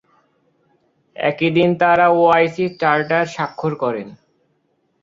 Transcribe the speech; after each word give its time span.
একই 1.15 1.49
দিন 1.57 1.69
তাঁরা 1.81 2.07
ওআইসি 2.17 2.65
চার্টার 2.81 3.23
স্বাক্ষর 3.27 3.73
করেন। 3.83 4.07